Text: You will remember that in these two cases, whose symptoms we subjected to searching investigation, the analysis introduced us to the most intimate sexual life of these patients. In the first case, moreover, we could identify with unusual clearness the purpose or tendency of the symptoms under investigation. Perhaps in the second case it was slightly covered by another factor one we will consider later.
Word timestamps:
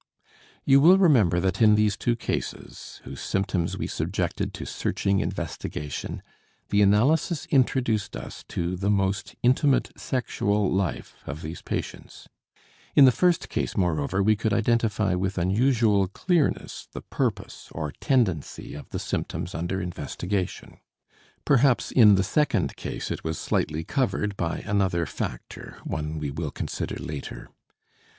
You 0.65 0.81
will 0.81 0.97
remember 0.97 1.39
that 1.39 1.61
in 1.61 1.75
these 1.75 1.95
two 1.95 2.15
cases, 2.15 3.01
whose 3.03 3.21
symptoms 3.21 3.77
we 3.77 3.85
subjected 3.85 4.51
to 4.55 4.65
searching 4.65 5.19
investigation, 5.19 6.23
the 6.69 6.81
analysis 6.81 7.45
introduced 7.51 8.17
us 8.17 8.43
to 8.47 8.75
the 8.75 8.89
most 8.89 9.35
intimate 9.43 9.91
sexual 9.95 10.71
life 10.73 11.17
of 11.27 11.43
these 11.43 11.61
patients. 11.61 12.27
In 12.95 13.05
the 13.05 13.11
first 13.11 13.47
case, 13.47 13.77
moreover, 13.77 14.23
we 14.23 14.35
could 14.35 14.53
identify 14.53 15.13
with 15.13 15.37
unusual 15.37 16.07
clearness 16.07 16.87
the 16.93 17.01
purpose 17.03 17.69
or 17.71 17.91
tendency 18.01 18.73
of 18.73 18.89
the 18.89 18.97
symptoms 18.97 19.53
under 19.53 19.79
investigation. 19.79 20.79
Perhaps 21.45 21.91
in 21.91 22.15
the 22.15 22.23
second 22.23 22.75
case 22.75 23.11
it 23.11 23.23
was 23.23 23.37
slightly 23.37 23.83
covered 23.83 24.35
by 24.35 24.63
another 24.65 25.05
factor 25.05 25.77
one 25.83 26.17
we 26.17 26.31
will 26.31 26.49
consider 26.49 26.95
later. 26.95 27.49